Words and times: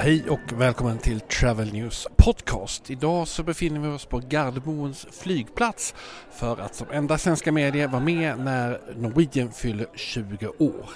hej 0.00 0.30
och 0.30 0.52
välkommen 0.52 0.98
till 0.98 1.20
Travel 1.20 1.72
News 1.72 2.08
Podcast. 2.16 2.90
Idag 2.90 3.28
så 3.28 3.42
befinner 3.42 3.80
vi 3.80 3.88
oss 3.88 4.04
på 4.04 4.18
Gardermoens 4.18 5.06
flygplats 5.10 5.94
för 6.32 6.60
att 6.60 6.74
som 6.74 6.86
enda 6.92 7.18
svenska 7.18 7.52
medier 7.52 7.88
vara 7.88 8.02
med 8.02 8.38
när 8.38 8.80
Norwegian 8.96 9.52
fyller 9.52 9.86
20 9.94 10.48
år. 10.58 10.90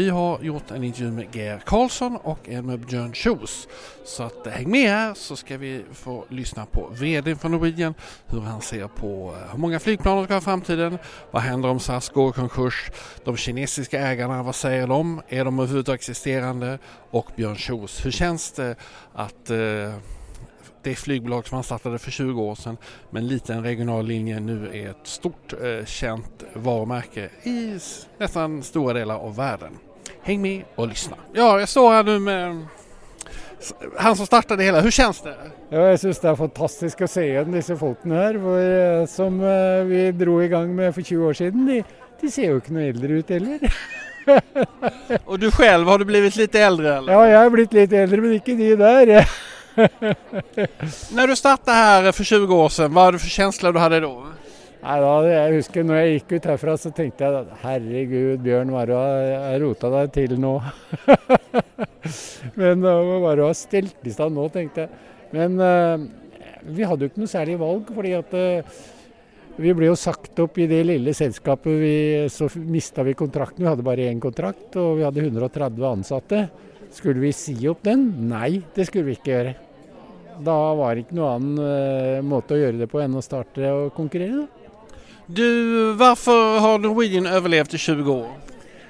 Vi 0.00 0.08
har 0.08 0.42
gjort 0.42 0.70
en 0.70 0.84
intervju 0.84 1.12
med 1.12 1.36
Geir 1.36 1.58
Karlsson 1.66 2.16
och 2.16 2.48
en 2.48 2.66
med 2.66 2.80
Björn 2.86 3.12
Kjos. 3.12 3.68
Så 4.04 4.22
att 4.22 4.46
eh, 4.46 4.52
häng 4.52 4.70
med 4.70 4.90
här 4.90 5.14
så 5.14 5.36
ska 5.36 5.58
vi 5.58 5.84
få 5.92 6.24
lyssna 6.28 6.66
på 6.66 6.88
VDn 6.92 7.36
för 7.36 7.48
Norwegian, 7.48 7.94
hur 8.26 8.40
han 8.40 8.60
ser 8.60 8.88
på 8.88 9.06
hvor 9.06 9.34
hur 9.52 9.58
många 9.58 9.80
flygplan 9.80 10.16
de 10.16 10.24
ska 10.24 10.34
ha 10.34 10.38
i 10.38 10.44
framtiden, 10.44 10.98
vad 11.30 11.42
händer 11.42 11.68
om 11.68 11.80
SAS 11.80 12.08
går 12.08 12.30
i 12.30 12.32
konkurs, 12.32 12.90
de 13.24 13.36
kinesiska 13.36 14.00
ägarna, 14.00 14.42
vad 14.42 14.54
säger 14.54 14.86
de, 14.86 15.22
är 15.28 15.44
de 15.44 15.58
överhuvudtaget 15.58 16.00
existerande 16.00 16.78
och 17.10 17.26
Björn 17.36 17.56
Kjos, 17.56 18.06
hur 18.06 18.10
känns 18.10 18.52
det 18.52 18.76
att 19.14 19.50
eh, 19.50 19.94
det 20.82 20.94
flygbolag 20.94 21.46
som 21.46 21.54
han 21.54 21.64
startade 21.64 21.98
för 21.98 22.10
20 22.10 22.42
år 22.42 22.54
sedan 22.54 22.76
med 23.10 23.22
en 23.22 23.28
liten 23.28 23.62
regional 23.62 24.06
linje 24.06 24.40
nu 24.40 24.70
är 24.72 24.90
ett 24.90 25.06
stort 25.06 25.52
eh, 25.52 25.84
känt 25.84 26.44
i 27.42 27.48
nesten 27.48 28.08
nästan 28.18 28.62
stora 28.62 28.92
delar 28.92 29.16
av 29.16 29.36
världen. 29.36 29.78
Häng 30.22 30.42
med 30.42 30.62
och 30.74 30.88
lyssna. 30.88 31.16
Ja, 31.32 31.60
jag 31.60 31.68
står 31.68 31.90
här 31.90 32.04
nu 32.04 32.18
med 32.18 32.66
han 33.96 34.16
som 34.16 34.26
startade 34.26 34.62
det 34.62 34.64
hela. 34.64 34.80
Hur 34.80 34.90
känns 34.90 35.20
det? 35.20 35.34
Ja, 35.68 35.80
jeg 35.90 36.00
syns 36.00 36.20
det 36.22 36.30
er 36.30 36.38
fantastisk 36.38 37.02
å 37.04 37.08
se 37.10 37.26
igjen 37.28 37.52
disse 37.54 37.76
folkene 37.78 38.16
her, 38.18 38.38
hvor, 38.40 38.58
eh, 38.58 39.04
som 39.10 39.36
eh, 39.44 39.82
vi 39.86 40.00
dro 40.16 40.40
i 40.42 40.48
gang 40.50 40.72
med 40.74 40.94
for 40.96 41.06
20 41.06 41.28
år 41.28 41.36
siden. 41.38 41.66
De, 41.68 41.82
de 42.22 42.30
ser 42.32 42.50
jo 42.50 42.60
ikke 42.62 42.74
noe 42.74 42.88
eldre 42.88 43.20
ut 43.20 43.30
heller. 43.30 43.76
Och 45.30 45.38
du 45.38 45.50
själv, 45.50 45.88
har 45.88 45.98
du 45.98 46.04
blivit 46.04 46.36
lite 46.36 46.60
äldre 46.60 46.96
eller? 46.96 47.12
Ja, 47.12 47.28
jeg 47.28 47.44
er 47.44 47.54
blitt 47.54 47.76
litt 47.76 47.92
eldre, 47.92 48.20
men 48.24 48.34
ikke 48.38 48.56
de 48.58 48.74
der. 48.80 49.30
När 51.14 51.26
du 51.26 51.36
startade 51.36 51.76
här 51.76 52.12
för 52.12 52.24
20 52.24 52.54
år 52.54 52.68
sedan, 52.68 52.94
vad 52.94 53.04
var 53.04 53.12
du 53.12 53.18
för 53.18 53.28
känsla 53.28 53.72
du 53.72 53.78
hade 53.78 54.00
då? 54.00 54.26
Nei, 54.80 54.96
da, 55.04 55.08
Jeg 55.28 55.56
husker 55.58 55.84
når 55.84 55.98
jeg 55.98 56.12
gikk 56.14 56.30
ut 56.32 56.46
herfra, 56.48 56.74
så 56.80 56.90
tenkte 56.96 57.26
jeg 57.26 57.56
herregud, 57.60 58.38
Bjørn, 58.40 58.70
hva 58.72 58.84
har 58.86 59.58
rota 59.60 59.90
deg 59.92 60.12
til 60.14 60.38
nå? 60.40 60.54
Men 62.60 62.80
det 62.80 62.94
var 62.94 63.20
bare 63.26 63.44
å 63.44 63.50
ha 63.50 63.56
stelt 63.56 64.08
i 64.08 64.14
stand 64.14 64.38
nå, 64.38 64.46
tenkte 64.54 64.86
jeg. 64.86 65.02
Men 65.36 65.60
uh, 65.60 66.00
vi 66.64 66.86
hadde 66.88 67.04
jo 67.04 67.10
ikke 67.12 67.20
noe 67.20 67.30
særlig 67.30 67.58
valg, 67.60 67.90
fordi 67.92 68.14
at 68.16 68.32
uh, 68.32 68.78
vi 69.60 69.74
ble 69.76 69.90
jo 69.90 69.98
sagt 70.00 70.40
opp 70.40 70.56
i 70.56 70.68
det 70.70 70.80
lille 70.88 71.12
selskapet. 71.16 71.76
Vi, 71.82 71.96
så 72.32 72.48
mista 72.56 73.04
vi 73.04 73.12
kontrakten. 73.18 73.66
Vi 73.66 73.68
hadde 73.68 73.84
bare 73.84 74.08
én 74.08 74.22
kontrakt, 74.22 74.78
og 74.80 74.96
vi 74.96 75.04
hadde 75.04 75.26
130 75.26 75.90
ansatte. 75.90 76.46
Skulle 76.96 77.20
vi 77.20 77.34
si 77.36 77.58
opp 77.68 77.84
den? 77.84 78.06
Nei, 78.30 78.62
det 78.72 78.88
skulle 78.88 79.10
vi 79.10 79.18
ikke 79.18 79.34
gjøre. 79.34 79.52
Da 80.40 80.56
var 80.78 80.96
det 80.96 81.04
ikke 81.04 81.20
noen 81.20 81.36
annen 81.36 81.60
uh, 81.60 82.24
måte 82.24 82.56
å 82.56 82.62
gjøre 82.62 82.80
det 82.80 82.88
på 82.88 83.04
enn 83.04 83.20
å 83.20 83.24
starte 83.24 83.74
å 83.76 83.84
konkurrere. 83.92 84.46
Da. 84.46 84.59
Du, 85.30 85.94
hvorfor 85.94 86.58
har 86.58 86.80
Norwegian 86.82 87.28
overlevd 87.30 87.76
i 87.76 87.78
20 87.78 88.08
år? 88.10 88.30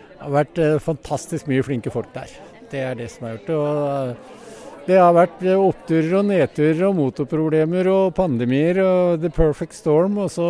Det 0.09 0.23
har 0.23 0.33
vært 0.33 0.61
eh, 0.62 0.78
fantastisk 0.81 1.51
mye 1.51 1.65
flinke 1.67 1.93
folk 1.93 2.09
der. 2.15 2.33
Det 2.71 2.81
er 2.81 2.97
det 2.97 3.11
som 3.12 3.27
har 3.27 3.34
gjort 3.34 3.51
det. 3.51 3.59
Eh, 3.59 4.79
det 4.87 4.97
har 4.97 5.12
vært 5.19 5.45
eh, 5.45 5.61
oppturer 5.61 6.17
og 6.17 6.25
nedturer 6.31 6.81
og 6.89 6.97
motorproblemer 6.97 7.93
og 7.93 8.15
pandemier 8.17 8.81
og 8.81 9.21
the 9.21 9.29
perfect 9.37 9.77
storm. 9.77 10.17
Og 10.17 10.33
så 10.33 10.49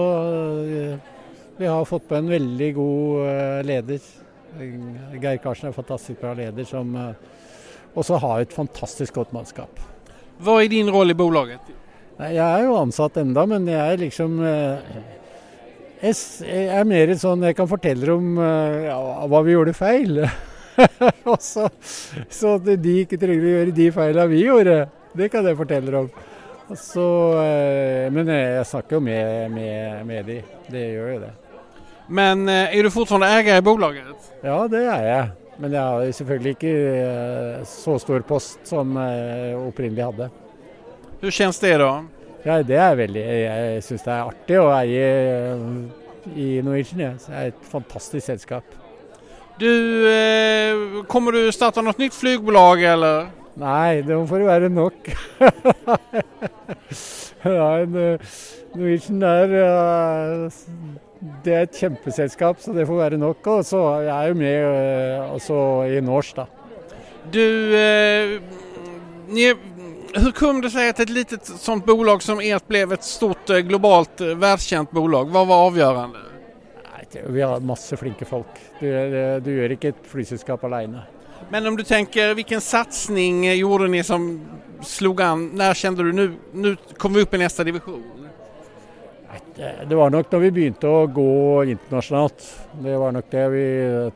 Vi 1.59 1.67
har 1.67 1.85
fått 1.85 2.07
på 2.09 2.21
en 2.21 2.31
veldig 2.31 2.73
god 2.79 3.67
leder. 3.67 4.01
Geir 4.61 5.43
Karsen 5.43 5.67
er 5.67 5.73
en 5.73 5.81
fantastisk 5.83 6.23
bra 6.23 6.39
leder 6.39 6.65
som 6.65 6.95
også 7.99 8.17
har 8.23 8.41
et 8.41 8.55
fantastisk 8.55 9.19
godt 9.19 9.35
mannskap. 9.35 9.83
Hva 10.39 10.61
er 10.63 10.71
din 10.71 10.89
roll 10.89 11.11
i 11.11 11.19
bolaget? 11.19 11.75
Jeg 12.21 12.47
er 12.47 12.65
jo 12.65 12.79
ansatt 12.79 13.19
enda, 13.19 13.45
men 13.47 13.67
jeg 13.67 13.81
er 13.81 14.05
liksom 14.07 14.39
Jeg 16.01 16.69
er 16.73 16.87
mer 16.89 17.11
sånn 17.21 17.43
Jeg 17.45 17.57
kan 17.59 17.69
fortelle 17.69 18.15
om 18.15 18.39
eh, 18.41 18.87
ja, 18.89 18.97
hva 19.29 19.43
vi 19.45 19.53
gjorde 19.53 19.77
feil. 19.77 20.23
Og 21.31 21.37
så, 21.45 21.67
så 22.33 22.55
de 22.65 22.95
ikke 23.03 23.19
trenger 23.21 23.45
å 23.45 23.53
gjøre 23.59 23.77
de 23.77 23.89
feilene 23.93 24.31
vi 24.31 24.45
gjorde. 24.47 24.79
Det 25.17 25.29
kan 25.33 25.45
jeg 25.45 25.59
fortelle 25.59 26.05
om. 26.05 26.09
Så, 26.79 27.05
eh, 27.43 28.07
men 28.15 28.31
jeg 28.33 28.65
snakker 28.71 28.97
jo 28.97 29.03
med, 29.05 29.51
med, 29.53 30.01
med 30.09 30.31
de. 30.31 30.39
Det 30.71 30.87
gjør 30.95 31.13
jo 31.17 31.21
det. 31.27 31.35
Men 32.11 32.49
er 32.49 32.81
du 32.83 32.91
fortsatt 32.91 33.27
eier 33.27 33.61
i 33.61 33.65
bolaget? 33.65 34.31
Ja, 34.43 34.65
det 34.71 34.81
er 34.83 35.05
jeg. 35.07 35.29
Men 35.61 35.77
jeg 35.77 35.83
har 35.85 36.15
selvfølgelig 36.17 36.55
ikke 36.57 36.73
eh, 37.03 37.67
så 37.69 37.99
stor 38.01 38.25
post 38.25 38.65
som 38.71 38.97
jeg 38.97 39.61
opprinnelig 39.61 40.07
hadde. 40.09 40.31
Hvordan 41.21 41.37
kjennes 41.37 41.61
det 41.61 41.75
då? 41.83 41.91
Ja, 42.45 42.63
det 42.65 42.77
er 42.81 42.95
veldig 42.97 43.23
Jeg 43.23 43.83
syns 43.85 44.05
det 44.07 44.13
er 44.15 44.29
artig 44.31 44.57
å 44.61 44.71
eie 44.73 45.09
eh, 45.09 45.59
i 46.37 46.49
Norwegian. 46.65 47.01
Ja. 47.03 47.11
Det 47.21 47.35
er 47.37 47.47
et 47.53 47.65
fantastisk 47.73 48.27
selskap. 48.27 48.65
Du, 49.61 49.69
eh, 50.09 50.73
kommer 51.11 51.31
du 51.37 51.41
starte 51.53 51.83
noe 51.85 51.95
nytt 52.01 52.15
flygbolag 52.17 52.79
eller? 52.95 53.17
Nei, 53.61 54.01
det 54.07 54.17
får 54.31 54.41
være 54.47 54.69
nok. 54.73 55.11
Nei, 57.45 57.81
Norwegian 58.71 59.23
er 59.27 59.49
eh, 59.61 60.61
Det 61.45 61.53
er 61.57 61.63
et 61.67 61.81
kjempeselskap, 61.83 62.57
så 62.63 62.69
det 62.77 62.89
får 62.89 62.99
være 63.03 63.19
nok. 63.21 63.41
Og 63.53 63.61
så 63.69 63.81
jeg 64.07 64.15
er 64.17 64.27
jo 64.31 64.37
med 64.41 64.59
eh, 64.71 65.35
også 65.37 65.57
i 65.93 65.95
Norse, 66.05 66.35
da. 66.41 66.45
Du, 67.31 67.45
eh, 67.77 68.25
ni, 69.29 69.45
hur 70.15 70.31
kom 70.33 70.61
det 70.61 70.71
sig 70.71 70.89
att 70.89 71.01
ett 71.01 71.09
litet 71.09 71.45
sånt 71.47 71.87
bolag 71.87 72.23
som 72.23 72.41
ert 72.41 72.69
blev 72.69 72.93
ett 72.93 73.05
stort 73.05 73.51
eh, 73.51 73.59
globalt 73.59 74.21
eh, 74.21 74.27
världskänt 74.27 74.91
bolag? 74.91 75.29
Vad 75.31 75.47
var 75.47 75.57
avgörande? 75.67 76.19
Vi 77.27 77.43
har 77.43 77.61
masse 77.61 77.97
flinke 77.97 78.25
folk. 78.25 78.47
Du, 78.81 78.87
det- 79.11 79.41
du 79.41 79.51
gjør 79.57 79.73
ikke 79.75 79.89
et 79.89 80.03
flyselskap 80.07 80.65
alene. 80.65 81.03
Men 81.51 81.67
om 81.67 81.77
du 81.77 81.83
tänker 81.85 82.35
vilken 82.35 82.61
satsning 82.61 83.47
eh, 83.47 83.55
gjorde 83.55 83.89
ni 83.89 84.03
som 84.05 84.41
slog 84.83 85.23
an? 85.23 85.51
När 85.55 85.75
kände 85.75 86.03
du 86.03 86.13
nu, 86.13 86.33
nu 86.53 86.77
kommer 86.97 87.17
vi 87.17 87.23
upp 87.23 87.35
i 87.35 87.39
nästa 87.39 87.65
division? 87.65 88.03
Det 89.57 89.75
det 89.89 89.95
var 89.95 90.11
nok 90.11 90.31
da 90.31 90.39
vi 90.39 90.51
begynte 90.51 90.89
å 90.89 91.07
gå 91.07 91.65
internasjonalt. 91.65 92.45
Det 92.83 92.97
var 92.97 93.13
nok 93.13 93.27
det 93.31 93.49
vi 93.53 93.65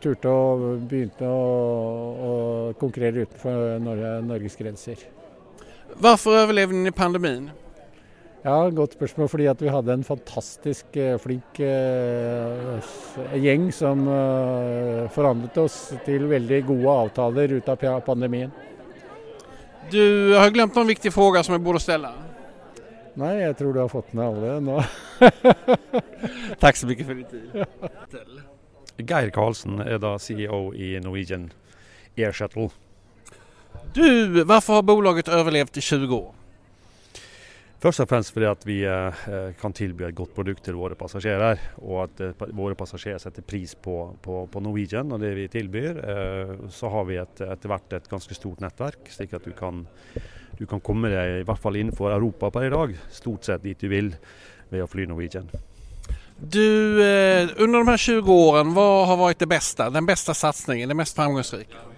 turte 0.03 0.29
å 0.31 0.77
begynte 0.79 1.27
å, 1.29 1.43
å 2.29 2.73
konkurrere 2.81 3.27
utenfor 3.27 3.79
Norge, 3.83 4.13
Norges 4.25 4.57
grenser. 4.57 4.97
Varför 5.99 6.43
overlevde 6.45 6.85
dere 6.85 6.93
pandemien? 6.93 7.51
Ja, 8.45 8.71
Godt 8.71 8.93
spørsmål. 8.93 9.29
Fordi 9.29 9.47
at 9.49 9.63
vi 9.63 9.71
hadde 9.73 9.93
en 9.93 10.05
fantastisk 10.05 10.97
eh, 10.97 11.17
flink 11.19 11.61
eh, 11.65 12.93
gjeng 13.41 13.71
som 13.73 14.05
eh, 14.09 15.07
forandret 15.15 15.57
oss 15.63 15.79
til 16.05 16.27
veldig 16.29 16.61
gode 16.69 16.99
avtaler 17.07 17.57
ut 17.57 17.73
av 17.73 17.87
pandemien. 18.05 18.53
Du 19.93 20.35
har 20.37 20.53
glemt 20.53 20.77
noen 20.77 20.89
viktige 20.93 21.13
fråga 21.13 21.43
som 21.45 21.57
jeg 21.57 21.65
borde 21.65 21.81
stille. 21.81 22.13
Nei, 23.21 23.35
jeg 23.45 23.57
tror 23.57 23.73
du 23.73 23.81
har 23.81 23.93
fått 23.93 24.13
med 24.17 24.27
alle 24.27 24.61
nå. 24.65 24.79
Takk 26.63 26.77
så 26.77 26.89
mye 26.89 27.05
for 27.07 27.21
din 27.21 27.29
tid. 27.31 28.41
Geir 28.99 29.31
Karlsen 29.35 29.81
er 29.85 30.01
da 30.03 30.17
CEO 30.19 30.67
i 30.75 30.97
Norwegian 31.03 31.53
Air 32.19 32.35
Shuttle. 32.35 32.73
Du, 33.95 34.43
hvorfor 34.45 34.81
har 34.81 34.87
bolaget 34.87 35.31
overlevd 35.31 35.79
i 35.79 35.85
20 35.85 36.17
år? 36.17 36.33
Først 37.85 38.01
og 38.01 38.09
fremst 38.09 38.33
fordi 38.33 38.47
at 38.49 38.63
vi 38.65 38.79
eh, 38.89 39.25
kan 39.61 39.75
tilby 39.77 40.07
et 40.07 40.17
godt 40.17 40.33
produkt 40.33 40.63
til 40.65 40.79
våre 40.79 40.97
passasjerer, 40.97 41.61
og 41.85 41.99
at 42.07 42.23
eh, 42.25 42.47
våre 42.57 42.77
passasjerer 42.81 43.21
setter 43.21 43.45
pris 43.45 43.75
på, 43.77 43.99
på, 44.25 44.39
på 44.49 44.63
Norwegian 44.65 45.13
og 45.13 45.21
det 45.21 45.35
vi 45.37 45.45
tilbyr. 45.53 46.01
Eh, 46.01 46.55
så 46.73 46.89
har 46.95 47.05
vi 47.11 47.21
et, 47.21 47.45
etter 47.45 47.69
hvert 47.69 47.99
et 47.99 48.09
ganske 48.09 48.39
stort 48.39 48.65
nettverk, 48.65 49.13
slik 49.13 49.37
at 49.37 49.45
du 49.45 49.53
kan, 49.59 49.85
du 50.57 50.65
kan 50.71 50.81
komme 50.81 51.13
deg 51.13 51.43
i 51.43 51.45
hvert 51.45 51.61
fall 51.61 51.77
innenfor 51.77 52.17
Europa 52.17 52.49
per 52.57 52.71
i 52.71 52.73
dag, 52.73 52.97
stort 53.13 53.51
sett 53.51 53.67
dit 53.69 53.85
du 53.85 53.93
vil 53.93 54.15
ved 54.73 54.81
å 54.81 54.89
fly 54.89 55.05
Norwegian. 55.11 55.53
Du, 56.41 56.65
eh, 57.05 57.53
under 57.61 57.85
de 57.85 57.93
her 57.93 58.07
20 58.09 58.33
årene, 58.33 58.73
hva 58.75 58.89
har 59.13 59.21
vært 59.21 59.45
det 59.45 59.53
beste? 59.53 59.93
Den 59.93 60.09
beste 60.09 60.33
satsningen, 60.33 60.89
det 60.89 60.97
mest 61.05 61.21
framgångsrika? 61.21 61.91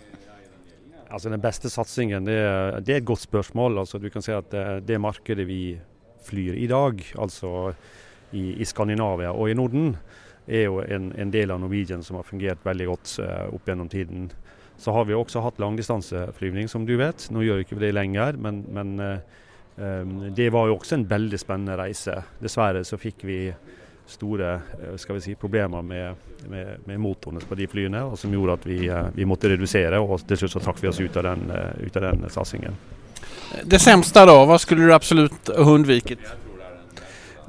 Altså 1.11 1.31
Den 1.31 1.43
beste 1.43 1.70
satsingen, 1.70 2.26
det, 2.26 2.37
det, 2.87 2.94
er 2.94 3.00
et 3.00 3.08
godt 3.08 3.23
spørsmål. 3.26 3.79
Altså 3.82 3.99
Du 4.03 4.08
kan 4.11 4.25
si 4.25 4.35
at 4.35 4.50
det, 4.50 4.64
det 4.88 5.00
markedet 5.00 5.47
vi 5.47 5.79
flyr 6.26 6.56
i 6.58 6.67
dag, 6.67 7.03
altså 7.23 7.73
i, 8.35 8.56
i, 8.58 8.64
Skandinavia 8.67 9.31
og 9.31 9.50
i 9.50 9.55
Norden, 9.55 9.94
er 10.47 10.67
jo 10.67 10.81
en, 10.82 11.12
en, 11.19 11.31
del 11.31 11.53
av 11.55 11.61
Norwegian 11.62 12.03
som 12.03 12.19
har 12.19 12.26
fungert 12.26 12.64
veldig 12.67 12.87
godt 12.91 13.14
uh, 13.23 13.55
opp 13.55 13.69
gjennom 13.69 13.88
tiden. 13.91 14.29
Så 14.79 14.93
har 14.93 15.06
vi 15.06 15.14
også 15.14 15.43
hatt 15.44 15.61
langdistanseflyvning, 15.62 16.69
som 16.69 16.85
du 16.87 16.97
vet. 16.99 17.29
Nå 17.31 17.43
gjør 17.47 17.61
vi 17.61 17.67
ikke 17.67 17.81
det 17.81 17.94
lenger, 17.94 18.38
men, 18.43 18.64
men 18.75 18.93
uh, 18.99 19.41
um, 19.79 20.19
det 20.35 20.50
var 20.55 20.69
jo 20.69 20.79
også 20.81 20.99
en 20.99 21.09
veldig 21.11 21.41
spennende 21.43 21.79
reise. 21.79 22.19
Dessverre 22.43 22.82
så 22.87 22.99
fikk 23.00 23.23
vi 23.26 23.41
store 24.06 24.55
eh, 24.55 24.97
skal 24.97 25.14
vi 25.14 25.20
si, 25.20 25.35
problemer 25.35 25.82
med, 25.82 26.14
med, 26.49 26.76
med 26.85 27.00
motorene 27.00 27.41
på 27.41 27.55
de 27.55 27.67
flyene, 27.67 28.03
og 28.06 28.19
som 28.19 28.32
gjorde 28.32 28.58
at 28.58 28.67
vi, 28.67 28.79
eh, 28.88 29.08
vi, 29.14 29.26
måtte 29.26 29.50
redusere. 29.50 30.00
og 30.00 30.23
Til 30.26 30.41
slutt 30.41 30.56
så 30.56 30.62
trakk 30.62 30.82
vi 30.82 30.91
oss 30.91 31.00
ut 31.00 31.17
av 31.17 31.29
den, 31.31 31.50
eh, 31.50 31.87
ut 31.87 31.97
av 31.97 32.03
den 32.03 32.31
satsingen. 32.31 32.76
Det 33.64 33.79
sämsta 33.79 34.26
da, 34.26 34.37
hva 34.47 34.58
skulle 34.58 34.87
du 34.87 34.94
absolutt 34.94 35.50
ha 35.56 35.70
unnviket? 35.73 36.19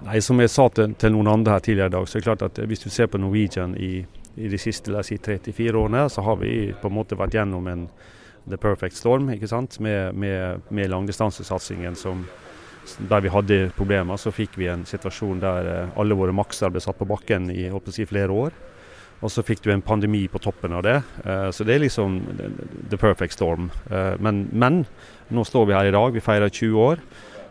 Nei, 0.06 0.20
Som 0.22 0.40
jeg 0.40 0.50
sa 0.50 0.70
til, 0.70 0.94
til, 0.94 1.12
noen 1.12 1.28
andre 1.28 1.58
her 1.58 1.60
tidligere 1.60 1.92
i 1.92 1.96
dag, 1.98 2.08
så 2.08 2.18
er 2.18 2.22
det 2.22 2.28
klart 2.30 2.46
at 2.46 2.60
hvis 2.70 2.86
du 2.86 2.90
ser 2.90 3.10
på 3.12 3.18
Norwegian 3.18 3.76
i, 3.76 4.06
i 4.38 4.48
de 4.48 4.58
siste 4.58 5.04
si, 5.04 5.18
34 5.18 5.74
årene, 5.78 6.06
så 6.10 6.22
har 6.22 6.38
vi 6.38 6.74
på 6.82 6.88
en 6.88 6.96
måte 6.96 7.18
vært 7.18 7.34
gjennom 7.34 7.68
en 7.68 7.88
the 8.48 8.58
perfect 8.58 8.96
storm 8.96 9.30
ikke 9.34 9.50
sant? 9.50 9.80
med, 9.80 10.14
med, 10.16 10.62
med 10.70 10.90
langdistansesatsingen 10.90 11.96
som, 11.96 12.24
der 13.10 13.22
vi 13.22 13.32
hadde 13.32 13.60
problemer, 13.78 14.18
så 14.20 14.32
fikk 14.34 14.58
vi 14.60 14.70
en 14.72 14.86
situasjon 14.88 15.42
der 15.44 15.70
eh, 15.72 16.00
alle 16.00 16.18
våre 16.18 16.36
makser 16.36 16.72
ble 16.74 16.82
satt 16.84 16.98
på 17.00 17.08
bakken 17.10 17.52
i 17.54 17.70
si, 17.94 18.06
flere 18.08 18.34
år. 18.34 18.56
Og 19.18 19.32
så 19.34 19.42
fikk 19.42 19.64
du 19.66 19.72
en 19.74 19.82
pandemi 19.82 20.28
på 20.30 20.40
toppen 20.40 20.76
av 20.78 20.84
det. 20.86 21.00
Uh, 21.26 21.50
så 21.50 21.66
det 21.66 21.74
er 21.74 21.82
liksom 21.88 22.20
the 22.92 23.00
perfect 23.02 23.34
storm. 23.34 23.72
Uh, 23.90 24.14
men, 24.22 24.44
men, 24.54 24.84
nå 25.34 25.46
står 25.48 25.66
vi 25.66 25.74
her 25.74 25.90
i 25.90 25.96
dag, 25.96 26.12
vi 26.14 26.22
feirer 26.22 26.54
20 26.54 26.84
år. 26.84 27.02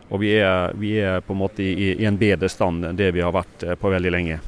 Og 0.07 0.21
vi 0.23 0.31
er, 0.39 0.71
vi 0.79 0.93
er 1.03 1.19
på 1.19 1.35
en 1.35 1.41
måte 1.41 1.65
i, 1.65 1.89
i, 1.89 2.05
en 2.07 2.15
bedre 2.15 2.47
stand 2.47 2.87
enn 2.87 2.95
det 2.95 3.09
vi 3.11 3.19
har 3.25 3.35
vært 3.35 3.65
på 3.81 3.91
veldig 3.91 4.13
lenge. 4.15 4.39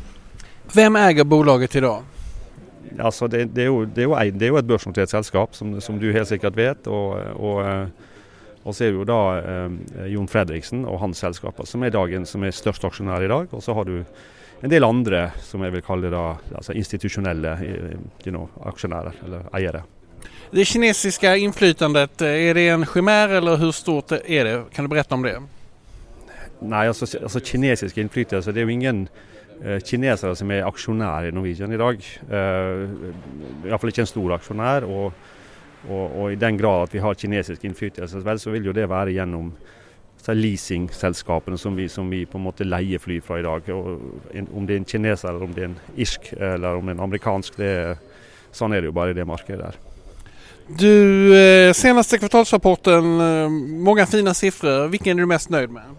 Hvem 0.71 0.95
eier 1.01 1.27
bolaget 1.27 1.75
i 1.75 1.83
dag? 1.83 2.07
Altså 3.03 3.27
det, 3.27 3.49
det, 3.51 3.65
er 3.65 3.67
jo, 3.67 3.81
det, 3.83 4.05
er 4.05 4.07
jo, 4.07 4.15
det, 4.15 4.45
er 4.45 4.53
jo, 4.53 4.61
et 4.61 4.69
børsnotert 4.69 5.11
selskap, 5.11 5.59
som, 5.59 5.75
som, 5.83 5.99
du 5.99 6.07
helt 6.15 6.31
sikkert 6.31 6.55
vet. 6.55 6.87
og, 6.87 7.19
og 7.35 7.59
og 8.69 8.75
så 8.77 8.85
er 8.85 8.91
det 8.93 8.99
jo 8.99 9.07
da 9.09 9.21
eh, 9.39 10.09
Jon 10.13 10.29
Fredriksen 10.29 10.83
og 10.85 11.01
hans 11.01 11.21
selskaper 11.23 11.65
som 11.67 11.83
er 11.83 11.93
dagen 11.95 12.27
som 12.29 12.43
er 12.45 12.53
størst 12.55 12.85
aksjonær 12.85 13.25
i 13.25 13.31
dag. 13.31 13.53
Og 13.55 13.63
så 13.65 13.73
har 13.73 13.89
du 13.89 13.95
en 13.99 14.71
del 14.71 14.85
andre 14.85 15.29
som 15.43 15.63
jeg 15.65 15.73
vil 15.73 15.85
kalle 15.85 16.11
da, 16.13 16.25
altså 16.53 16.75
institusjonelle 16.77 17.55
eh, 17.65 17.95
you 18.25 18.33
know, 18.33 18.49
aksjonærer 18.69 19.23
eller 19.25 19.47
eiere. 19.57 19.85
Det 20.49 20.65
kinesiske 20.65 21.31
innflytandet, 21.45 22.21
er 22.25 22.57
det 22.57 22.67
en 22.73 22.85
chimär 22.85 23.37
eller 23.37 23.57
hvor 23.61 23.73
stort 23.75 24.11
er 24.17 24.47
det? 24.47 24.55
Kan 24.73 24.85
du 24.85 24.91
berette 24.91 25.13
om 25.13 25.23
det? 25.23 25.35
Nei, 26.59 26.87
altså, 26.89 27.05
altså 27.21 27.39
kinesisk 27.39 27.97
innflytelse, 28.01 28.51
det 28.51 28.63
er 28.63 28.65
jo 28.65 28.73
ingen 28.73 29.03
uh, 29.61 29.77
kinesere 29.85 30.33
som 30.35 30.49
er 30.51 30.65
aksjonær 30.67 31.29
i 31.29 31.31
Norwegian 31.31 31.71
i 31.71 31.79
dag. 31.79 32.01
Uh, 32.27 33.69
Iallfall 33.69 33.93
ikke 33.93 34.03
en 34.03 34.09
stor 34.09 34.33
aksjonær. 34.39 34.89
og 34.89 35.13
og, 35.87 36.05
og, 36.05 36.31
i 36.31 36.39
den 36.39 36.57
grad 36.59 36.87
at 36.87 36.93
vi 36.93 37.01
har 37.03 37.15
kinesisk 37.15 37.63
innflytelse, 37.65 38.23
vel, 38.25 38.39
så 38.39 38.51
vil 38.51 38.69
jo 38.69 38.75
det 38.75 38.89
være 38.89 39.15
gjennom 39.15 39.53
leasingselskapene 40.29 41.57
som 41.57 41.77
som 41.89 42.09
vi 42.09 42.25
på 42.25 42.37
en 42.37 42.43
måte 42.43 42.67
leier 42.67 42.99
fly 42.99 43.21
fra 43.21 43.39
i 43.39 43.43
dag. 43.43 43.69
Og 43.73 44.01
om 44.53 44.65
det 44.67 44.75
er 44.75 44.77
en 44.77 44.85
kineser, 44.85 45.29
eller 45.29 45.43
om 45.43 45.53
det 45.53 45.63
er 45.63 45.69
en 45.69 45.79
irsk 45.95 46.33
eller 46.33 46.75
om 46.75 46.85
det 46.85 46.91
er 46.91 46.97
en 46.97 47.07
amerikansk, 47.07 47.57
det, 47.57 47.97
sånn 48.51 48.73
er 48.73 48.81
det 48.81 48.91
jo 48.91 48.97
bare 48.97 49.11
i 49.11 49.17
det 49.17 49.25
markedet 49.25 49.61
der. 49.63 49.79
Du, 50.69 51.33
eh, 51.33 51.73
Seneste 51.73 52.19
kvartalsrapporten, 52.19 53.21
eh, 53.21 53.49
mange 53.81 54.05
fine 54.05 54.33
siffror. 54.33 54.87
Hvilken 54.89 55.17
er 55.17 55.25
du 55.25 55.27
mest 55.27 55.49
nøyd 55.49 55.71
med? 55.73 55.97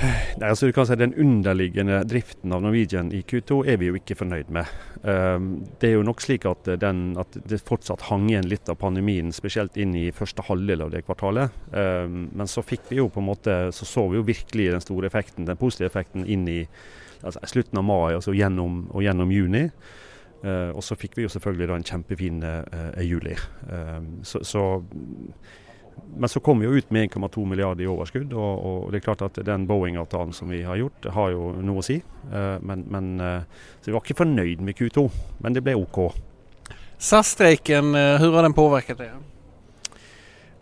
Nei, 0.00 0.48
altså 0.48 0.68
du 0.68 0.72
kan 0.72 0.86
si 0.88 0.96
Den 0.96 1.12
underliggende 1.12 2.00
driften 2.08 2.54
av 2.56 2.62
Norwegian 2.64 3.10
i 3.12 3.20
Q2 3.26 3.58
er 3.68 3.80
vi 3.80 3.90
jo 3.90 3.98
ikke 3.98 4.16
fornøyd 4.16 4.48
med. 4.54 4.70
Um, 5.02 5.50
det 5.80 5.90
er 5.90 5.94
jo 5.98 6.06
nok 6.06 6.22
slik 6.24 6.46
at, 6.48 6.70
den, 6.80 7.02
at, 7.20 7.36
det 7.48 7.60
fortsatt 7.68 8.06
hang 8.08 8.30
igjen 8.30 8.48
litt 8.48 8.68
av 8.72 8.78
pandemien, 8.80 9.32
spesielt 9.36 9.76
inn 9.80 9.92
i 9.98 10.08
første 10.16 10.44
halvdel 10.48 10.86
av 10.86 10.94
det 10.94 11.04
kvartalet. 11.04 11.56
Um, 11.74 12.30
men 12.32 12.50
så 12.50 12.64
fikk 12.64 12.88
vi 12.88 13.00
jo 13.02 13.10
på 13.12 13.20
en 13.20 13.28
måte, 13.28 13.56
så 13.76 13.88
så 13.88 14.06
vi 14.08 14.20
jo 14.20 14.26
virkelig 14.28 14.70
den 14.72 14.84
store 14.84 15.10
effekten, 15.10 15.48
den 15.48 15.60
positive 15.60 15.90
effekten 15.92 16.24
inn 16.24 16.48
i 16.48 16.60
altså, 17.20 17.42
slutten 17.52 17.80
av 17.80 17.84
mai 17.84 18.14
altså 18.16 18.36
gjennom, 18.36 18.86
og 18.94 19.04
gjennom 19.04 19.34
juni. 19.34 19.66
Uh, 20.40 20.70
og 20.72 20.80
så 20.86 20.96
fikk 20.96 21.18
vi 21.18 21.26
jo 21.26 21.32
selvfølgelig 21.32 21.68
da 21.68 21.76
en 21.76 21.90
kjempefin 21.92 22.44
uh, 22.46 23.02
juli. 23.04 23.36
Um, 23.68 24.14
så, 24.24 24.40
så 24.48 24.64
men 26.16 26.28
så 26.28 26.40
kom 26.40 26.60
vi 26.60 26.66
jo 26.66 26.76
ut 26.76 26.90
med 26.90 27.10
1,2 27.10 27.44
milliarder 27.46 27.84
i 27.84 27.90
overskudd, 27.90 28.32
og, 28.34 28.64
og, 28.66 28.88
det 28.92 29.00
er 29.00 29.06
klart 29.06 29.22
at 29.26 29.38
den 29.46 29.66
Boeing-avtalen 29.68 30.34
som 30.36 30.50
vi 30.52 30.62
har 30.66 30.78
gjort, 30.80 31.10
har 31.14 31.34
jo 31.34 31.50
noe 31.62 31.82
å 31.82 31.86
si. 31.86 32.00
Uh, 32.32 32.58
men, 32.66 32.84
men, 32.90 33.12
uh, 33.22 33.68
så 33.80 33.90
vi 33.90 33.96
var 33.96 34.04
ikke 34.04 34.20
fornøyd 34.22 34.64
med 34.66 34.78
Q2, 34.78 35.06
men 35.44 35.56
det 35.56 35.64
ble 35.66 35.76
OK. 35.80 36.00
SAS-streiken, 37.00 37.94
hvordan 37.94 38.26
eh, 38.26 38.34
har 38.36 38.44
den 38.44 38.56
påvirket 38.56 38.98
det? 39.00 39.10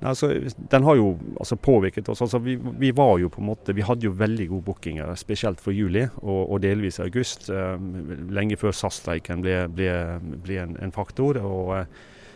Altså, 0.07 0.29
den 0.71 0.85
har 0.87 0.95
jo 0.95 1.09
altså, 1.41 1.57
påvirket 1.59 2.09
oss. 2.09 2.23
Altså, 2.23 2.39
vi, 2.39 2.55
vi, 2.79 2.93
var 2.95 3.17
jo 3.19 3.31
på 3.35 3.41
en 3.43 3.49
måte, 3.49 3.75
vi 3.75 3.83
hadde 3.83 4.07
jo 4.07 4.15
veldig 4.15 4.47
gode 4.53 4.67
bookinger, 4.69 5.11
spesielt 5.19 5.59
for 5.61 5.75
juli 5.75 6.05
og, 6.23 6.45
og 6.45 6.63
delvis 6.63 7.01
august. 7.03 7.49
Uh, 7.51 7.75
lenge 8.31 8.61
før 8.61 8.77
SAS-streiken 8.77 9.43
ble, 9.43 9.65
ble, 9.75 9.91
ble 10.45 10.63
en, 10.63 10.79
en, 10.79 10.95
faktor. 10.95 11.43
og 11.43 11.75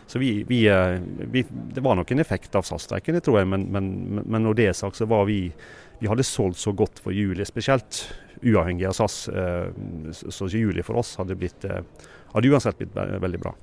så 0.07 0.19
vi, 0.19 0.43
vi, 0.43 0.67
eh, 0.67 0.99
vi, 1.31 1.45
Det 1.73 1.81
var 1.81 1.95
nok 1.95 2.11
en 2.11 2.19
effekt 2.19 2.55
av 2.55 2.61
SAS-streiken, 2.61 3.15
det 3.15 3.23
tror 3.25 3.39
jeg. 3.39 3.49
Men, 3.49 3.67
men, 3.71 3.89
men, 4.25 4.43
når 4.43 4.57
det 4.59 4.67
er 4.69 4.77
sagt, 4.77 4.99
så 4.99 5.07
var 5.09 5.25
vi 5.29 5.51
Vi 5.99 6.09
hadde 6.11 6.25
solgt 6.27 6.59
så 6.59 6.73
godt 6.75 6.99
for 6.99 7.15
juli 7.15 7.45
spesielt, 7.47 8.01
uavhengig 8.43 8.89
av 8.89 8.95
SAS. 8.97 9.29
Eh, 9.29 9.69
så 10.11 10.47
juli 10.51 10.83
for 10.83 10.99
oss 10.99 11.15
hadde, 11.15 11.37
blitt, 11.39 11.63
eh, 11.63 11.85
hadde 12.33 12.49
uansett 12.49 12.77
blitt 12.81 12.95
veldig 12.95 13.39
bra. 13.39 13.53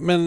men 0.00 0.20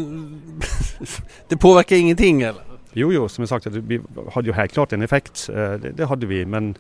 det 1.49 1.57
påvirker 1.57 1.95
ingenting, 1.95 2.41
eller? 2.43 2.61
Jo, 2.93 3.11
jo, 3.13 3.27
som 3.29 3.41
jeg 3.41 3.49
sagt, 3.49 3.67
vi 3.67 3.99
hadde 4.33 4.49
jo 4.49 4.53
helt 4.53 4.73
klart 4.73 4.93
en 4.93 5.01
effekt. 5.01 5.47
Det, 5.47 5.95
det 5.97 6.07
hadde 6.09 6.27
vi. 6.27 6.45
men 6.45 6.75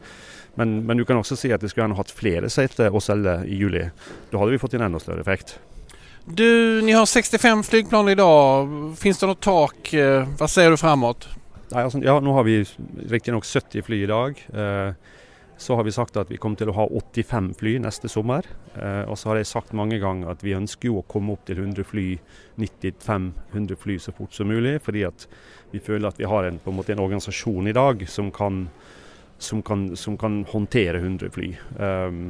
men, 0.59 0.85
men, 0.85 0.97
du 0.97 1.05
kan 1.05 1.17
også 1.17 1.37
si 1.39 1.51
at 1.55 1.63
vi 1.63 1.69
skulle 1.69 1.85
gjerne 1.85 1.95
hatt 1.95 2.11
flere 2.11 2.49
seter 2.51 2.91
å 2.91 2.99
selge 2.99 3.37
i 3.47 3.55
juli. 3.61 3.85
Da 4.31 4.41
hadde 4.41 4.51
vi 4.51 4.59
fått 4.59 4.73
en 4.75 4.83
enda 4.89 4.99
større 4.99 5.23
effekt. 5.23 5.55
Du, 6.29 6.81
ni 6.81 6.91
har 6.91 7.05
65 7.05 7.63
flygplan 7.63 8.09
idag. 8.09 8.69
Finns 8.97 9.19
det 9.19 9.27
något 9.27 9.41
tak? 9.41 9.93
Hva 10.37 10.47
sier 10.47 10.69
du 10.69 10.77
framåt? 10.77 11.25
Nei, 11.69 11.83
altså, 11.83 12.01
ja, 12.01 12.19
nå 12.21 12.33
har 12.33 12.45
vi 12.45 12.59
riktignok 13.09 13.45
70 13.45 13.81
fly 13.85 14.03
i 14.03 14.09
dag. 14.09 14.41
Eh, 14.53 14.91
så 15.57 15.75
har 15.75 15.83
vi 15.83 15.91
sagt 15.91 16.17
at 16.17 16.31
vi 16.31 16.37
kommer 16.41 16.57
til 16.57 16.71
å 16.71 16.75
ha 16.77 16.85
85 16.87 17.51
fly 17.59 17.75
neste 17.83 18.09
sommer. 18.09 18.45
Eh, 18.73 19.03
og 19.09 19.17
så 19.19 19.31
har 19.31 19.39
jeg 19.39 19.49
sagt 19.49 19.75
mange 19.77 19.99
ganger 20.01 20.31
at 20.31 20.45
vi 20.45 20.55
ønsker 20.57 20.89
jo 20.89 21.01
å 21.01 21.05
komme 21.09 21.35
opp 21.35 21.43
til 21.49 21.61
100 21.61 21.85
fly, 21.85 22.07
95-100 22.61 23.77
fly 23.81 23.97
så 24.01 24.13
fort 24.17 24.33
som 24.33 24.49
mulig. 24.49 24.79
Fordi 24.85 25.05
at 25.09 25.27
vi 25.73 25.81
føler 25.83 26.09
at 26.09 26.21
vi 26.21 26.29
har 26.29 26.47
en, 26.47 26.57
på 26.61 26.73
en, 26.73 26.77
måte 26.79 26.95
en 26.95 27.03
organisasjon 27.05 27.69
i 27.69 27.75
dag 27.77 28.05
som 28.09 28.31
kan, 28.33 28.67
som 29.37 29.61
kan, 29.65 29.91
som 29.97 30.17
kan 30.17 30.41
håndtere 30.49 31.01
100 31.03 31.33
fly. 31.33 31.51
Um, 31.77 32.23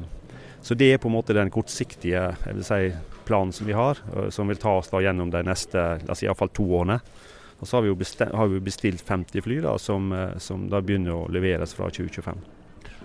så 0.62 0.76
det 0.76 0.92
er 0.94 1.00
på 1.00 1.08
en 1.08 1.16
måte 1.16 1.38
den 1.38 1.52
kortsiktige 1.54 2.26
jeg 2.34 2.58
vil 2.58 2.68
si, 2.68 2.82
planen 3.30 3.54
som 3.56 3.70
vi 3.70 3.78
har, 3.78 4.02
som 4.34 4.50
vil 4.50 4.60
ta 4.60 4.76
oss 4.82 4.90
da 4.90 5.04
gjennom 5.06 5.30
de 5.34 5.44
neste 5.46 5.86
altså 6.02 6.26
iallfall 6.26 6.52
to 6.54 6.66
årene. 6.82 7.00
Og 7.60 7.68
så 7.68 7.78
har 7.78 7.86
vi 7.86 7.94
bestilt, 8.00 8.34
har 8.36 8.50
vi 8.50 8.62
bestilt 8.64 9.04
50 9.06 9.46
fly 9.46 9.60
da, 9.64 9.76
som, 9.80 10.10
som, 10.42 10.66
da 10.72 10.82
begynner 10.82 11.14
å 11.14 11.28
leveres 11.32 11.76
fra 11.78 11.92
2025. 11.92 12.40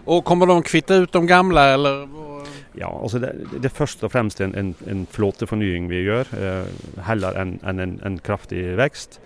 Og 0.04 0.24
Kommer 0.24 0.50
de 0.50 0.58
kvitte 0.66 1.00
ut 1.04 1.12
de 1.12 1.24
gamle, 1.26 1.64
eller? 1.76 2.04
Ja, 2.76 2.90
altså 2.90 3.20
det, 3.22 3.32
det 3.54 3.68
er 3.68 3.74
først 3.74 4.02
og 4.04 4.12
fremst 4.12 4.40
en, 4.42 4.54
en, 4.58 4.72
en 4.90 5.04
flåtefornying 5.10 5.86
vi 5.88 6.04
gjør, 6.04 6.30
eh, 6.34 6.86
heller 7.06 7.38
enn 7.38 7.56
en, 7.62 7.82
en, 7.84 7.98
en, 8.04 8.18
kraftig 8.24 8.64
vekst. 8.80 9.20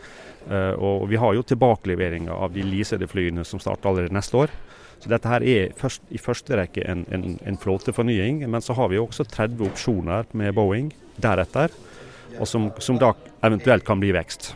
Eh, 0.49 0.75
og 0.77 1.09
Vi 1.09 1.17
har 1.21 1.35
jo 1.35 1.47
tilbakeleveringer 1.49 2.33
av 2.33 2.53
de 2.53 2.65
leasede 2.67 3.09
flyene 3.09 3.47
som 3.49 3.61
starter 3.63 3.91
allerede 3.91 4.17
neste 4.17 4.45
år. 4.45 4.53
Så 4.99 5.11
dette 5.13 5.31
her 5.31 5.45
er 5.47 5.75
først, 5.79 6.03
i 6.11 6.19
første 6.19 6.57
rekke 6.59 6.83
en, 6.91 7.05
en, 7.15 7.39
en 7.47 7.59
flåtefornying, 7.61 8.43
men 8.51 8.65
så 8.65 8.75
har 8.75 8.91
vi 8.91 8.99
også 8.99 9.27
30 9.31 9.69
opsjoner 9.71 10.27
med 10.39 10.55
Boeing 10.57 10.91
deretter, 11.23 11.71
og 12.39 12.49
som, 12.49 12.71
som 12.83 12.99
da 12.99 13.13
eventuelt 13.47 13.87
kan 13.87 14.01
bli 14.03 14.11
vekst. 14.15 14.53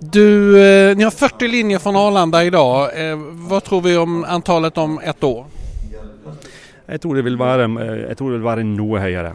Du, 0.00 0.56
eh, 0.56 0.96
Ni 0.96 1.04
har 1.04 1.10
40 1.12 1.48
linjer 1.48 1.78
fra 1.78 1.92
Arlanda 2.00 2.40
i 2.44 2.50
dag. 2.50 2.94
Eh, 2.96 3.16
hva 3.48 3.60
tror 3.60 3.82
vi 3.84 3.96
om 4.00 4.22
antallet 4.24 4.78
om 4.80 4.96
ett 5.04 5.24
år? 5.24 5.44
Jeg 6.86 7.00
tror 7.00 7.14
det 7.16 7.24
vil 7.24 7.36
være, 7.40 7.68
eh, 7.80 8.08
det 8.08 8.20
vil 8.20 8.44
være 8.44 8.64
noe 8.64 9.00
høyere. 9.00 9.34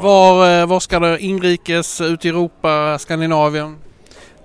Hvor, 0.00 0.42
eh, 0.44 0.64
hvor 0.66 0.80
skal 0.80 1.04
det 1.04 1.20
innrikes? 1.20 2.00
Ut 2.00 2.24
i 2.24 2.28
Europa? 2.32 2.98
Skandinavia? 2.98 3.68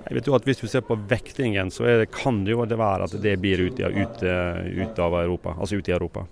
Jeg 0.03 0.17
vet 0.17 0.27
jo 0.27 0.36
at 0.38 0.48
Hvis 0.48 0.62
du 0.62 0.67
ser 0.67 0.83
på 0.86 0.98
vektingen, 1.10 1.72
så 1.72 1.88
det, 1.88 2.12
kan 2.13 2.43
det 2.45 2.55
jo 2.55 2.65
det 2.67 2.79
være 2.79 3.07
at 3.07 3.19
det 3.24 3.38
blir 3.41 3.67
ut, 3.67 3.79
ut, 3.79 4.24
ut, 4.24 5.00
av 5.00 5.19
Europa. 5.24 5.55
Altså 5.60 5.79
ut 5.79 5.89
i 5.89 5.95
Europa. 5.95 6.25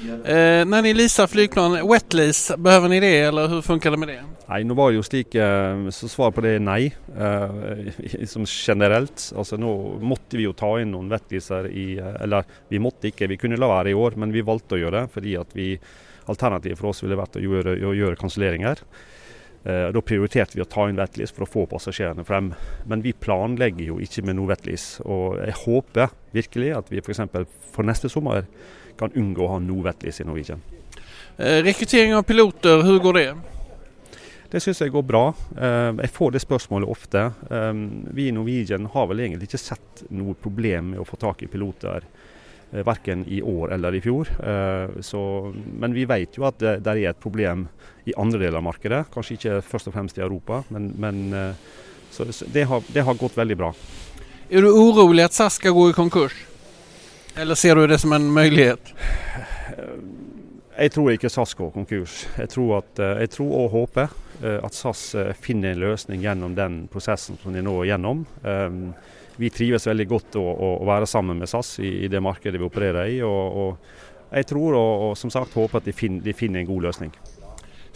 Eh, 0.00 0.62
når 0.64 0.84
ni 0.86 0.92
leaser 0.96 1.28
flyplan, 1.28 1.76
wetlease, 1.84 2.56
behøver 2.56 2.88
dere 2.88 2.94
ni 2.94 3.00
det 3.04 3.16
eller 3.28 3.50
hur 3.52 3.60
funker 3.64 3.92
det 3.92 3.98
med 4.00 4.08
det? 4.08 4.20
Nei, 4.48 4.62
nå 4.64 4.74
var 4.78 4.90
det 4.90 4.96
jo 4.96 5.04
slik, 5.04 5.34
eh, 5.36 5.82
så 5.92 6.08
svar 6.08 6.32
på 6.32 6.42
det 6.44 6.54
er 6.56 6.64
nei, 6.64 6.88
eh, 6.88 8.24
som 8.32 8.46
generelt. 8.48 9.26
Altså 9.36 9.60
Nå 9.60 9.74
måtte 10.00 10.40
vi 10.40 10.48
jo 10.48 10.56
ta 10.56 10.72
inn 10.80 10.94
noen 10.94 11.12
wetleaser 11.12 11.68
i 11.68 11.86
eh, 12.00 12.16
Eller 12.24 12.48
vi 12.72 12.80
måtte 12.82 13.10
ikke, 13.10 13.28
vi 13.30 13.38
kunne 13.42 13.60
la 13.60 13.68
være 13.70 13.92
i 13.92 13.98
år, 13.98 14.16
men 14.16 14.32
vi 14.32 14.46
valgte 14.46 14.78
å 14.78 14.80
gjøre 14.80 15.04
det 15.04 15.14
fordi 15.14 15.36
at 15.38 15.52
vi 15.58 15.74
alternativet 16.30 16.78
for 16.78 16.90
oss 16.90 17.04
ville 17.04 17.18
vært 17.18 17.36
å 17.36 17.44
gjøre, 17.44 17.76
å 17.84 17.96
gjøre 17.96 18.18
kanselleringer. 18.20 18.80
Eh, 19.64 19.90
da 19.92 20.00
prioriterte 20.00 20.56
vi 20.56 20.64
å 20.64 20.68
ta 20.68 20.86
inn 20.88 20.96
vettlys 20.96 21.34
for 21.36 21.44
å 21.44 21.50
få 21.50 21.66
passasjerene 21.68 22.24
frem. 22.24 22.52
Men 22.88 23.04
vi 23.04 23.12
planlegger 23.12 23.92
jo 23.92 23.98
ikke 24.00 24.24
med 24.24 24.38
noe 24.38 24.52
vettlys. 24.52 24.86
Og 25.04 25.38
jeg 25.42 25.58
håper 25.66 26.14
virkelig 26.36 26.72
at 26.78 26.92
vi 26.92 27.02
f.eks. 27.02 27.24
For, 27.32 27.48
for 27.74 27.88
neste 27.88 28.12
sommer 28.12 28.48
kan 29.00 29.12
unngå 29.16 29.44
å 29.46 29.54
ha 29.54 29.62
noe 29.62 29.84
vettlys 29.84 30.22
i 30.22 30.28
Norwegian. 30.28 30.64
Rekruttering 31.40 31.64
rekrytering 31.64 32.14
av 32.18 32.26
piloter, 32.28 32.82
hvordan 32.82 33.04
går 33.04 33.16
det? 33.16 33.28
Det 34.50 34.60
syns 34.60 34.80
jeg 34.82 34.92
går 34.92 35.04
bra. 35.06 35.22
Eh, 35.56 35.92
jeg 36.02 36.12
får 36.16 36.34
det 36.34 36.42
spørsmålet 36.42 36.90
ofte. 36.90 37.28
Eh, 37.52 37.70
vi 38.16 38.28
i 38.28 38.34
Norwegian 38.34 38.88
har 38.92 39.08
vel 39.12 39.24
egentlig 39.24 39.52
ikke 39.52 39.62
sett 39.62 40.04
noe 40.10 40.34
problem 40.34 40.94
med 40.94 41.04
å 41.04 41.08
få 41.08 41.20
tak 41.20 41.44
i 41.44 41.52
piloter 41.52 42.04
Eh, 42.04 42.39
verken 42.70 43.24
i 43.28 43.42
år 43.42 43.72
eller 43.72 43.94
i 43.94 44.00
fjor. 44.00 44.28
Eh, 44.46 45.00
så, 45.00 45.52
men 45.54 45.94
vi 45.94 46.04
vet 46.04 46.38
jo 46.38 46.46
at 46.48 46.58
det, 46.62 46.78
det, 46.86 46.96
er 46.96 47.10
et 47.10 47.22
problem 47.22 47.66
i 48.06 48.14
andre 48.16 48.40
deler 48.44 48.60
av 48.60 48.66
markedet. 48.66 49.04
Kanskje 49.14 49.38
ikke 49.38 49.56
først 49.66 49.90
og 49.90 49.96
fremst 49.96 50.18
i 50.18 50.24
Europa, 50.24 50.62
men, 50.70 50.92
men 51.00 51.24
eh, 51.34 51.66
så 52.10 52.26
det 52.52 52.66
har, 52.70 52.82
det 52.94 53.04
har, 53.06 53.18
gått 53.18 53.38
veldig 53.38 53.58
bra. 53.58 53.72
Er 54.50 54.66
du 54.66 54.70
urolig 54.70 55.26
at 55.26 55.34
SAS 55.36 55.60
skal 55.60 55.74
gå 55.74 55.90
i 55.90 55.96
konkurs? 55.98 56.34
Eller 57.38 57.54
ser 57.54 57.78
du 57.78 57.86
det 57.86 58.00
som 58.02 58.12
en 58.12 58.26
mulighet? 58.34 58.90
Jeg 60.80 60.90
tror 60.94 61.12
ikke 61.12 61.30
SAS 61.30 61.54
går 61.54 61.70
konkurs. 61.74 62.24
Jeg 62.38 62.50
tror, 62.50 62.80
at, 62.80 63.02
jeg 63.22 63.30
tror 63.30 63.52
og 63.60 63.70
håper 63.74 64.10
at 64.40 64.74
SAS 64.74 65.12
finner 65.38 65.74
en 65.74 65.82
løsning 65.84 66.24
gjennom 66.24 66.56
den 66.58 66.82
prosessen 66.90 67.38
som 67.38 67.54
de 67.54 67.62
nå 67.62 67.76
er 67.82 67.92
gjennom 67.92 68.24
vi 69.40 69.50
trives 69.50 69.86
veldig 69.88 70.06
godt 70.08 70.36
å, 70.36 70.44
å, 70.44 70.70
være 70.88 71.08
sammen 71.08 71.40
med 71.40 71.48
SAS 71.48 71.78
i, 71.80 71.90
i, 72.04 72.08
det 72.12 72.20
markedet 72.20 72.60
vi 72.60 72.66
opererer 72.66 73.08
i. 73.08 73.20
Og, 73.24 73.60
og 73.62 74.34
jeg 74.36 74.48
tror 74.52 74.76
og, 74.76 75.04
og, 75.08 75.12
som 75.18 75.32
sagt 75.32 75.56
håper 75.56 75.80
at 75.80 75.88
de, 75.88 75.94
fin, 75.96 76.20
de 76.22 76.34
finner 76.36 76.62
en 76.62 76.68
god 76.68 76.90
løsning. 76.90 77.14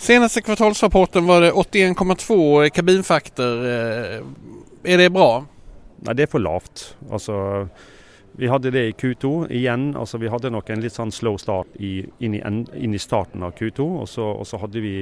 Senaste 0.01 0.43
kvartalsrapporten 0.43 1.27
var 1.29 1.45
det 1.45 1.53
81,2 1.53 2.71
kabinfakter. 2.75 3.67
Eh, 3.71 4.17
er 4.85 5.05
det 5.05 5.13
bra? 5.15 5.45
Nei, 6.05 6.17
det 6.17 6.27
er 6.27 6.33
for 6.33 6.43
lavt. 6.43 6.89
Altså, 7.13 7.37
vi 8.41 8.51
hadde 8.51 8.73
det 8.75 8.89
i 8.89 8.97
Q2 8.99 9.47
igjen. 9.55 9.93
altså 9.97 10.19
Vi 10.19 10.33
hadde 10.33 10.51
nok 10.51 10.73
en 10.73 10.83
litt 10.83 10.97
sånn 10.97 11.15
slow 11.15 11.39
start 11.39 11.79
i, 11.79 12.01
inn, 12.19 12.35
i, 12.35 12.43
inn, 12.43 12.97
i, 12.97 13.01
starten 13.01 13.47
av 13.47 13.55
Q2. 13.61 13.87
Og 14.03 14.09
så, 14.11 14.27
og 14.35 14.49
så 14.49 14.59
hadde 14.65 14.83
vi 14.83 14.97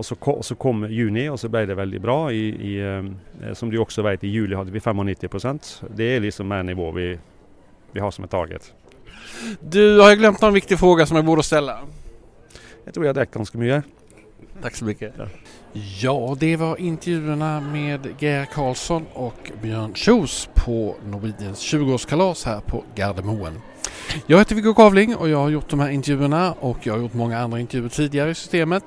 og 0.00 0.06
så, 0.06 0.16
og 0.32 0.44
så, 0.44 0.54
kom 0.56 0.86
juni, 0.88 1.26
og 1.28 1.36
så 1.40 1.50
ble 1.52 1.66
det 1.68 1.76
veldig 1.76 2.00
bra. 2.00 2.16
I, 2.32 2.46
i, 2.48 2.74
eh, 2.80 3.52
som 3.54 3.68
du 3.68 3.76
også 3.82 4.04
vet, 4.06 4.24
i 4.24 4.32
juli 4.32 4.56
hadde 4.56 4.72
vi 4.72 4.80
95% 4.80 5.90
Det 5.92 6.14
er 6.16 6.22
liksom 6.24 6.48
mer 6.48 6.64
nivå 6.64 6.88
vi, 6.96 7.10
vi 7.92 8.00
har 8.00 8.10
som 8.10 8.24
et 8.24 8.32
target. 8.32 8.72
Du 9.60 10.00
har 10.00 10.16
glemt 10.16 10.42
en 10.42 10.56
viktig 10.56 10.78
spørsmål 10.78 11.06
som 11.06 11.20
jeg 11.20 11.28
burde 11.28 11.44
stille. 11.44 11.76
Jeg 12.86 12.94
tror 12.94 13.04
jeg 13.04 13.12
har 13.12 13.20
dekket 13.20 13.36
ganske 13.42 13.60
mye. 13.60 13.82
Takk 14.60 14.76
så 14.76 14.88
mye. 14.88 15.10
Ja. 15.18 15.26
ja, 16.00 16.16
det 16.40 16.54
var 16.60 16.80
intervjuene 16.80 17.50
med 17.68 18.08
Geir 18.20 18.48
Karlsson 18.52 19.06
og 19.20 19.52
Bjørn 19.62 19.92
Kjos 19.96 20.46
på 20.56 20.96
Norwegians 21.12 21.60
20-årskalas 21.64 22.46
her 22.48 22.64
på 22.64 22.84
Gardermoen. 22.96 23.60
Jag 24.26 24.38
heter 24.38 24.54
Viggo 24.54 24.74
Kavling 24.74 25.16
och 25.16 25.28
jag 25.28 25.38
har 25.38 25.48
gjort 25.48 25.70
de 25.70 25.80
här 25.80 25.88
intervjuerna 25.88 26.52
och 26.52 26.78
jag 26.82 26.94
har 26.94 27.00
gjort 27.00 27.14
många 27.14 27.38
andra 27.38 27.60
intervjuer 27.60 27.88
tidigare 27.88 28.30
i 28.30 28.34
systemet. 28.34 28.84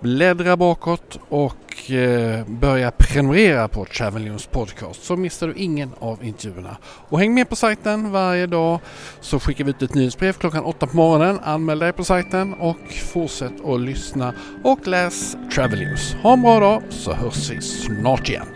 Bläddra 0.00 0.56
bakåt 0.56 1.18
och 1.28 1.90
eh, 1.90 2.46
börja 2.46 2.90
prenumerera 2.90 3.68
på 3.68 3.84
Travel 3.84 4.22
News 4.22 4.46
Podcast 4.46 5.04
så 5.04 5.16
missar 5.16 5.48
du 5.48 5.54
ingen 5.54 5.90
av 5.98 6.24
intervjuerna. 6.24 6.76
Och 6.84 7.18
häng 7.18 7.34
med 7.34 7.48
på 7.48 7.56
sajten 7.56 8.12
varje 8.12 8.46
dag 8.46 8.80
så 9.20 9.40
skickar 9.40 9.64
vi 9.64 9.70
ut 9.70 9.82
ett 9.82 9.94
nyhetsbrev 9.94 10.32
klockan 10.32 10.64
åtta 10.64 10.86
på 10.86 10.96
morgonen. 10.96 11.38
Anmäl 11.42 11.78
dig 11.78 11.92
på 11.92 12.04
sajten 12.04 12.54
och 12.54 12.92
fortsätt 13.12 13.64
att 13.64 13.80
lyssna 13.80 14.34
och 14.64 14.86
läs 14.86 15.36
Travel 15.54 15.78
News. 15.78 16.14
Ha 16.22 16.32
en 16.32 16.42
bra 16.42 16.60
dag 16.60 16.82
så 16.90 17.12
hörs 17.12 17.50
vi 17.50 17.60
snart 17.60 18.28
igen. 18.28 18.55